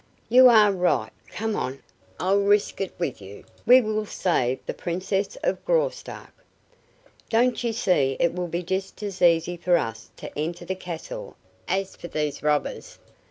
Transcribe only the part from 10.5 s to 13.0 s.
the castle as for these robbers?